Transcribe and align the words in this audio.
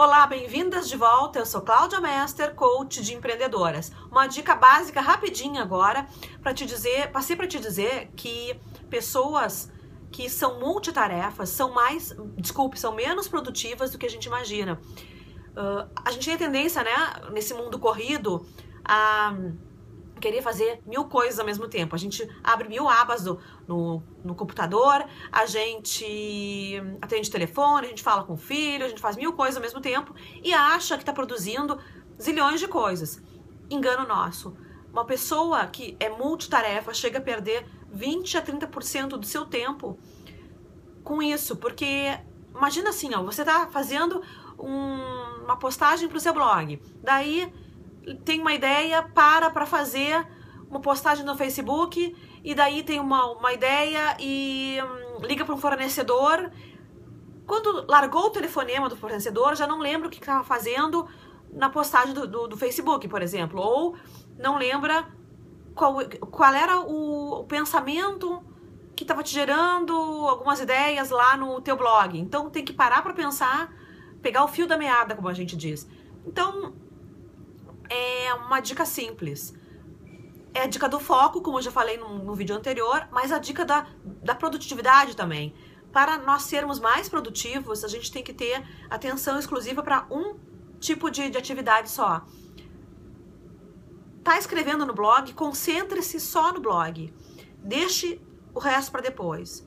Olá, 0.00 0.28
bem-vindas 0.28 0.88
de 0.88 0.96
volta. 0.96 1.40
Eu 1.40 1.44
sou 1.44 1.60
Cláudia 1.60 2.00
Mester, 2.00 2.54
coach 2.54 3.02
de 3.02 3.14
empreendedoras. 3.14 3.90
Uma 4.08 4.28
dica 4.28 4.54
básica 4.54 5.00
rapidinha 5.00 5.60
agora 5.60 6.06
para 6.40 6.54
te 6.54 6.64
dizer, 6.64 7.10
passei 7.10 7.34
para 7.34 7.48
te 7.48 7.58
dizer 7.58 8.08
que 8.14 8.54
pessoas 8.88 9.68
que 10.12 10.30
são 10.30 10.60
multitarefas 10.60 11.48
são 11.48 11.72
mais, 11.72 12.14
desculpe, 12.36 12.78
são 12.78 12.94
menos 12.94 13.26
produtivas 13.26 13.90
do 13.90 13.98
que 13.98 14.06
a 14.06 14.08
gente 14.08 14.26
imagina. 14.26 14.80
Uh, 15.48 15.90
a 16.04 16.12
gente 16.12 16.26
tem 16.26 16.34
a 16.34 16.38
tendência, 16.38 16.84
né, 16.84 16.94
nesse 17.32 17.52
mundo 17.52 17.76
corrido, 17.76 18.46
a 18.84 19.34
querer 20.18 20.42
fazer 20.42 20.80
mil 20.86 21.04
coisas 21.04 21.38
ao 21.38 21.46
mesmo 21.46 21.68
tempo. 21.68 21.94
A 21.94 21.98
gente 21.98 22.28
abre 22.42 22.68
mil 22.68 22.88
abas 22.88 23.24
no, 23.66 24.02
no 24.24 24.34
computador, 24.34 25.04
a 25.30 25.46
gente 25.46 26.76
atende 27.00 27.30
telefone, 27.30 27.86
a 27.86 27.90
gente 27.90 28.02
fala 28.02 28.24
com 28.24 28.34
o 28.34 28.36
filho, 28.36 28.84
a 28.84 28.88
gente 28.88 29.00
faz 29.00 29.16
mil 29.16 29.32
coisas 29.32 29.56
ao 29.56 29.62
mesmo 29.62 29.80
tempo 29.80 30.14
e 30.42 30.52
acha 30.52 30.96
que 30.96 31.02
está 31.02 31.12
produzindo 31.12 31.78
zilhões 32.20 32.60
de 32.60 32.68
coisas. 32.68 33.22
Engano 33.70 34.06
nosso. 34.06 34.56
Uma 34.92 35.04
pessoa 35.04 35.66
que 35.66 35.96
é 36.00 36.08
multitarefa 36.08 36.92
chega 36.94 37.18
a 37.18 37.22
perder 37.22 37.66
20 37.90 38.38
a 38.38 38.42
30% 38.42 39.08
do 39.10 39.26
seu 39.26 39.44
tempo 39.44 39.98
com 41.04 41.22
isso, 41.22 41.56
porque 41.56 42.18
imagina 42.54 42.90
assim, 42.90 43.14
ó, 43.14 43.22
você 43.22 43.42
está 43.42 43.66
fazendo 43.68 44.22
um, 44.58 45.44
uma 45.44 45.56
postagem 45.56 46.08
para 46.08 46.18
o 46.18 46.20
seu 46.20 46.34
blog, 46.34 46.80
daí 47.02 47.52
tem 48.24 48.40
uma 48.40 48.54
ideia, 48.54 49.02
para 49.02 49.50
para 49.50 49.66
fazer 49.66 50.26
uma 50.70 50.80
postagem 50.80 51.24
no 51.24 51.36
Facebook 51.36 52.14
e 52.44 52.54
daí 52.54 52.82
tem 52.82 53.00
uma, 53.00 53.32
uma 53.32 53.52
ideia 53.52 54.16
e 54.20 54.78
hum, 54.82 55.26
liga 55.26 55.44
para 55.44 55.54
um 55.54 55.58
fornecedor. 55.58 56.50
Quando 57.46 57.86
largou 57.88 58.26
o 58.26 58.30
telefonema 58.30 58.88
do 58.88 58.96
fornecedor, 58.96 59.56
já 59.56 59.66
não 59.66 59.78
lembra 59.78 60.08
o 60.08 60.10
que 60.10 60.18
estava 60.18 60.44
fazendo 60.44 61.06
na 61.50 61.70
postagem 61.70 62.12
do, 62.12 62.26
do, 62.26 62.48
do, 62.48 62.56
Facebook, 62.56 63.08
por 63.08 63.22
exemplo, 63.22 63.60
ou 63.60 63.96
não 64.38 64.58
lembra 64.58 65.08
qual, 65.74 65.96
qual 66.30 66.52
era 66.52 66.78
o, 66.80 67.40
o 67.40 67.44
pensamento 67.44 68.42
que 68.94 69.04
estava 69.04 69.22
te 69.22 69.32
gerando 69.32 69.94
algumas 70.28 70.60
ideias 70.60 71.08
lá 71.08 71.36
no 71.36 71.60
teu 71.60 71.76
blog. 71.76 72.18
Então 72.18 72.50
tem 72.50 72.64
que 72.64 72.72
parar 72.72 73.02
para 73.02 73.14
pensar, 73.14 73.72
pegar 74.20 74.44
o 74.44 74.48
fio 74.48 74.66
da 74.66 74.76
meada, 74.76 75.14
como 75.14 75.28
a 75.28 75.32
gente 75.32 75.56
diz. 75.56 75.88
Então 76.26 76.74
é 77.88 78.34
uma 78.34 78.60
dica 78.60 78.84
simples. 78.84 79.54
É 80.54 80.62
a 80.62 80.66
dica 80.66 80.88
do 80.88 80.98
foco, 80.98 81.40
como 81.40 81.58
eu 81.58 81.62
já 81.62 81.70
falei 81.70 81.96
no, 81.96 82.18
no 82.18 82.34
vídeo 82.34 82.56
anterior, 82.56 83.06
mas 83.10 83.32
a 83.32 83.38
dica 83.38 83.64
da, 83.64 83.86
da 84.04 84.34
produtividade 84.34 85.16
também. 85.16 85.54
Para 85.92 86.18
nós 86.18 86.42
sermos 86.42 86.78
mais 86.80 87.08
produtivos, 87.08 87.84
a 87.84 87.88
gente 87.88 88.10
tem 88.10 88.22
que 88.22 88.32
ter 88.32 88.62
atenção 88.90 89.38
exclusiva 89.38 89.82
para 89.82 90.06
um 90.10 90.36
tipo 90.78 91.10
de, 91.10 91.30
de 91.30 91.38
atividade 91.38 91.90
só. 91.90 92.24
Tá 94.22 94.38
escrevendo 94.38 94.84
no 94.84 94.92
blog, 94.92 95.32
concentre-se 95.32 96.20
só 96.20 96.52
no 96.52 96.60
blog. 96.60 97.12
Deixe 97.58 98.20
o 98.54 98.58
resto 98.58 98.92
para 98.92 99.00
depois. 99.00 99.66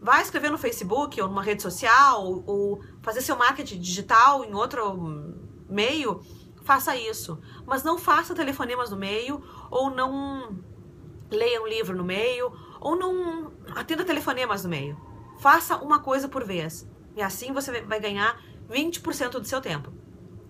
Vai 0.00 0.22
escrever 0.22 0.50
no 0.50 0.58
Facebook 0.58 1.20
ou 1.20 1.28
numa 1.28 1.42
rede 1.42 1.62
social 1.62 2.24
ou, 2.24 2.42
ou 2.46 2.84
fazer 3.02 3.20
seu 3.20 3.36
marketing 3.36 3.80
digital 3.80 4.44
em 4.44 4.52
outro 4.54 5.36
meio 5.68 6.20
faça 6.64 6.96
isso. 6.96 7.38
Mas 7.66 7.82
não 7.82 7.98
faça 7.98 8.34
telefonemas 8.34 8.90
no 8.90 8.96
meio, 8.96 9.42
ou 9.70 9.90
não 9.90 10.58
leia 11.30 11.62
um 11.62 11.66
livro 11.66 11.96
no 11.96 12.04
meio, 12.04 12.52
ou 12.80 12.96
não 12.96 13.52
atenda 13.74 14.04
telefonemas 14.04 14.64
no 14.64 14.70
meio. 14.70 15.00
Faça 15.38 15.76
uma 15.76 16.00
coisa 16.00 16.28
por 16.28 16.44
vez. 16.44 16.88
E 17.16 17.22
assim 17.22 17.52
você 17.52 17.82
vai 17.82 18.00
ganhar 18.00 18.40
20% 18.70 19.32
do 19.32 19.44
seu 19.44 19.60
tempo. 19.60 19.92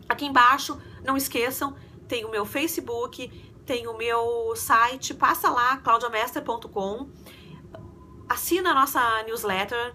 Aqui 0.09 0.27
embaixo, 0.27 0.79
não 1.05 1.17
esqueçam, 1.17 1.75
tem 2.07 2.25
o 2.25 2.31
meu 2.31 2.45
Facebook, 2.45 3.29
tem 3.65 3.87
o 3.87 3.97
meu 3.97 4.55
site, 4.57 5.15
passa 5.15 5.49
lá, 5.49 5.77
claudiamester.com, 5.79 7.09
assina 8.29 8.71
a 8.71 8.75
nossa 8.75 9.23
newsletter, 9.23 9.95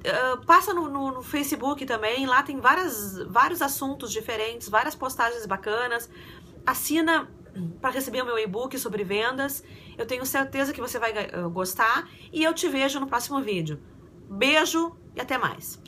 Uh, 0.00 0.44
passa 0.46 0.72
no, 0.72 0.88
no, 0.88 1.12
no, 1.12 1.22
Facebook 1.22 1.84
também, 1.84 2.24
lá 2.24 2.42
tem 2.42 2.58
várias, 2.58 3.18
vários 3.26 3.60
assuntos 3.60 4.10
diferentes, 4.10 4.68
várias 4.68 4.94
postagens 4.94 5.44
bacanas. 5.44 6.08
Assina 6.64 7.28
para 7.80 7.90
receber 7.90 8.22
o 8.22 8.26
meu 8.26 8.38
e-book 8.38 8.78
sobre 8.78 9.04
vendas. 9.04 9.62
Eu 9.98 10.06
tenho 10.06 10.24
certeza 10.24 10.72
que 10.72 10.80
você 10.80 10.98
vai 10.98 11.12
uh, 11.12 11.50
gostar 11.50 12.08
e 12.32 12.42
eu 12.42 12.54
te 12.54 12.68
vejo 12.68 12.98
no 13.00 13.06
próximo 13.06 13.40
vídeo. 13.40 13.80
Beijo 14.28 14.96
e 15.14 15.20
até 15.20 15.36
mais. 15.36 15.80